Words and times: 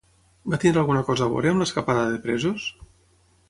Va 0.53 0.57
tenir 0.63 0.81
alguna 0.83 1.03
cosa 1.11 1.27
a 1.27 1.31
veure 1.35 1.51
amb 1.53 1.63
l'escapada 1.65 2.09
de 2.15 2.21
presos? 2.27 2.67